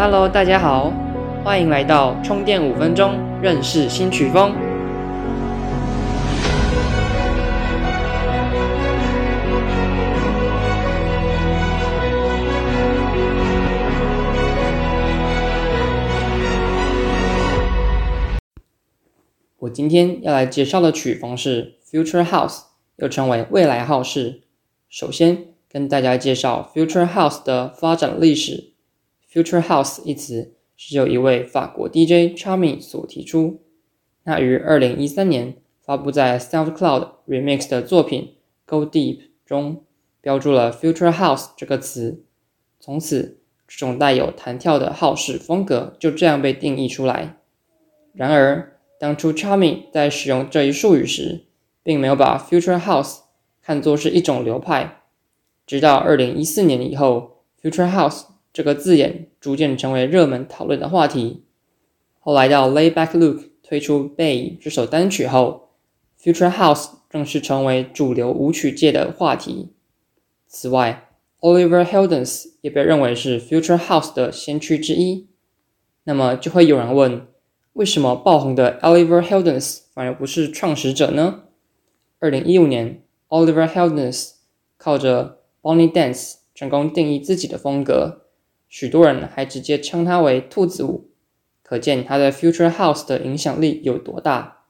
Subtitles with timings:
[0.00, 0.92] Hello，大家好，
[1.42, 4.54] 欢迎来到充电五分钟认识新曲风。
[19.58, 22.60] 我今天要来介绍的曲风是 Future House，
[22.98, 24.42] 又称为未来号式。
[24.88, 28.77] 首先跟大家介绍 Future House 的发展历史。
[29.30, 33.60] Future House 一词是由一位法国 DJ Charmy 所提出。
[34.24, 38.22] 那于二零一三年发布在 SoundCloud Remix 的作品
[38.64, 39.84] 《Go Deep》中，
[40.22, 42.24] 标注了 Future House 这个词。
[42.80, 47.36] 从此，这种带有弹跳的 House 风格就这样被定义出来。
[48.14, 51.44] 然而，当初 Charmy 在使用这一术语时，
[51.82, 53.18] 并没有把 Future House
[53.60, 55.02] 看作是一种流派。
[55.66, 61.44] 直到二零一四年以后，Future House 这个字眼逐渐成为热门讨论的话题。
[62.20, 65.70] 后来到 Layback Luke 推出《Bay》这首单曲后
[66.20, 69.72] ，Future House 正式成为主流舞曲界的话题。
[70.46, 75.28] 此外，Oliver Heldens 也被认为是 Future House 的先驱之一。
[76.04, 77.26] 那么就会有人问。
[77.74, 81.44] 为什么爆红的 Oliver Heldens 反而不是创始者呢？
[82.18, 84.32] 二零一五年，Oliver Heldens
[84.76, 88.22] 靠着 Bonnie Dance 成功定义自己的风格，
[88.68, 91.10] 许多人还直接称他为“兔子舞”，
[91.62, 94.64] 可见他在 Future House 的影响力有多大。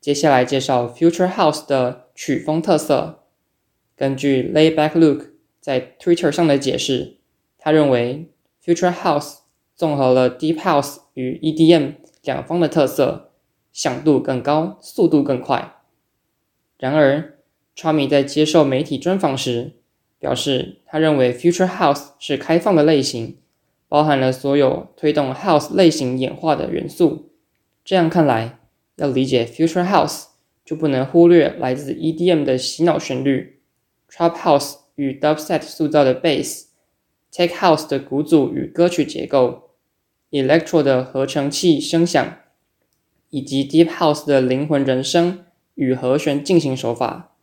[0.00, 3.24] 接下来介绍 Future House 的曲风特色。
[3.96, 7.16] 根据 Layback Luke 在 Twitter 上的解释，
[7.58, 8.30] 他认为
[8.62, 9.38] Future House
[9.74, 13.32] 综合了 Deep House 与 EDM 两方的特色，
[13.72, 15.76] 响度更高，速度更快。
[16.78, 17.38] 然而
[17.74, 19.76] ，Charmy 在接受媒体专访时
[20.26, 23.36] 表示，他认为 Future House 是开放的类型，
[23.88, 27.30] 包含了所有推动 House 类型演化的元素。
[27.84, 28.58] 这样看来，
[28.96, 30.24] 要理解 Future House
[30.64, 33.60] 就不能忽略来自 EDM 的洗脑旋律
[34.10, 39.70] ，Trap House 与 Dubstep 塑造的 Bass，Tech House 的鼓组与歌曲结构。
[40.32, 42.36] Electro 的合成器声响，
[43.30, 45.44] 以及 Deep House 的灵魂人声
[45.76, 47.36] 与和弦进行手法。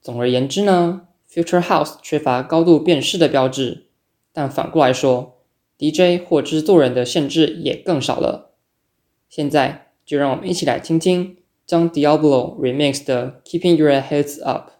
[0.00, 1.02] 总而言之呢
[1.34, 3.88] ，Future House 缺乏高度辨识的标志，
[4.32, 5.40] 但反过来说
[5.76, 8.52] ，DJ 或制作人的限制也更少了。
[9.28, 14.73] 现在就让我们一起来听听张 Diablo Remix 的 Keeping Your Heads Up。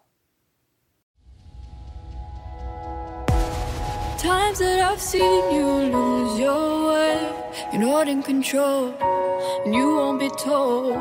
[4.54, 7.32] Times that I've seen you lose your way,
[7.72, 8.94] you're not in control,
[9.64, 10.94] and you won't be told.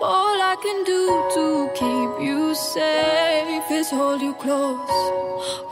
[0.00, 1.02] All I can do
[1.34, 4.96] to keep you safe is hold you close,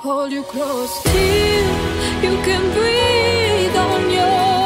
[0.04, 1.68] hold you close till
[2.24, 4.57] you can breathe on your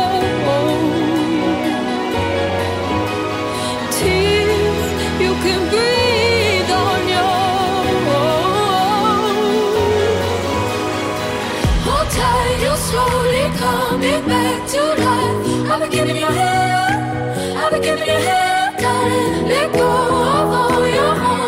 [13.09, 15.71] slowly coming back to life.
[15.71, 18.73] I've been giving you hell, I've been giving you hell.
[18.79, 19.89] Gotta let go
[20.39, 21.42] of all your haunted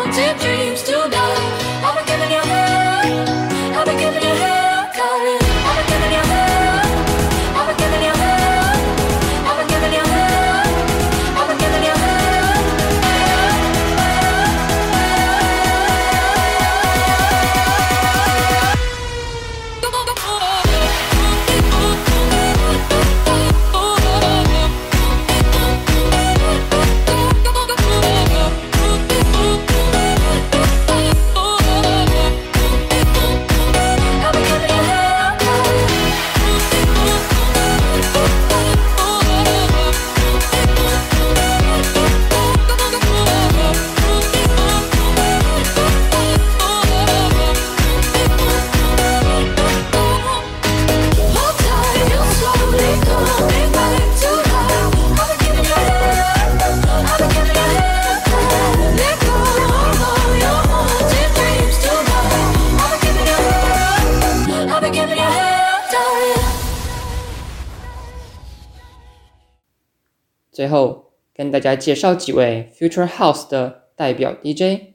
[70.55, 74.93] 最后跟大家介绍几位 Future House 的代表 DJ，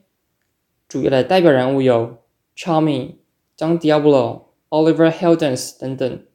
[0.87, 2.17] 主要的代表人物有
[2.57, 3.17] Charmy、
[3.55, 6.25] John Diablo、Oliver Heldens 等等。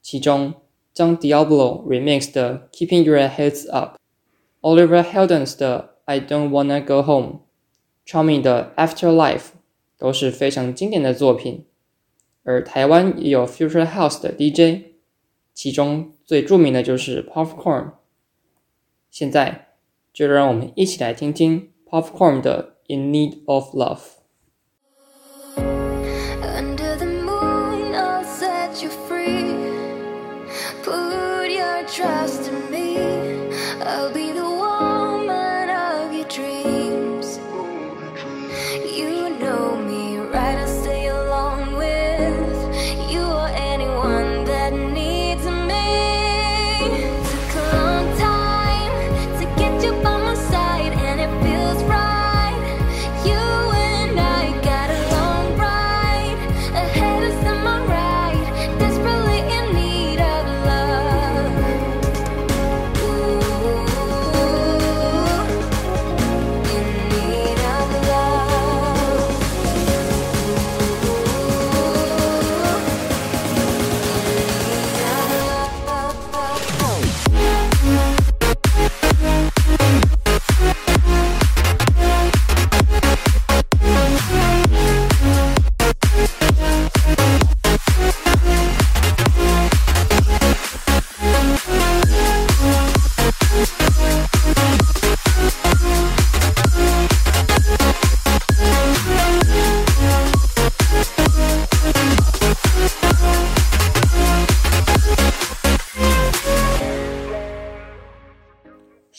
[0.00, 0.54] 其中
[0.94, 8.72] ，John Diablo remix 的 Keeping Your Heads Up，Oliver Heldens 的 I Don't Wanna Go Home，Charmy 的
[8.78, 9.48] Afterlife
[9.98, 11.66] 都是非常经典的作品。
[12.44, 14.94] 而台湾也有 Future House 的 DJ，
[15.52, 17.92] 其中最著名的就是 Popcorn。
[19.13, 19.67] 现在
[20.13, 23.99] 就让我们一起来听听 Popcorn 的《In Need of Love》。
[26.41, 29.55] Under the moon, I'll set you free.
[30.83, 32.97] Put your trust in me.
[33.81, 37.39] I'll be the woman of your dreams.
[38.85, 40.82] You know me, right?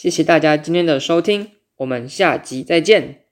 [0.06, 3.25] 谢谢大家今天的收听，我们下集再见。